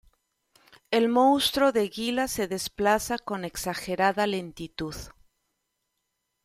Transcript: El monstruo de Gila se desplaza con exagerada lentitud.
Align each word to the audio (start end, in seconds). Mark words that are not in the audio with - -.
El 0.89 1.09
monstruo 1.09 1.71
de 1.71 1.87
Gila 1.89 2.27
se 2.27 2.47
desplaza 2.47 3.19
con 3.19 3.45
exagerada 3.45 4.25
lentitud. 4.25 4.95